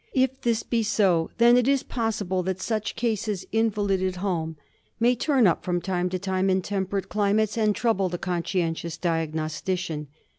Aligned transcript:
If 0.15 0.41
this 0.41 0.63
be 0.63 0.81
so, 0.81 1.29
then 1.37 1.55
it 1.57 1.67
is 1.67 1.83
possible 1.83 2.41
that 2.41 2.59
such 2.59 2.95
cases 2.95 3.45
invalided 3.51 4.01
l88 4.15 4.15
LEPROTIC 4.15 4.15
FEVER. 4.15 4.19
home 4.21 4.57
may 4.99 5.15
turn 5.15 5.45
up 5.45 5.63
from 5.63 5.79
time 5.79 6.09
to 6.09 6.17
time 6.17 6.49
in 6.49 6.63
temperate 6.63 7.07
climates, 7.07 7.55
and 7.55 7.75
trouble 7.75 8.09
the 8.09 8.17
conscientious 8.17 8.97
diagnostician. 8.97 10.07